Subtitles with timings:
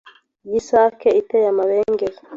[0.49, 2.19] y'isake iteye amabengeza.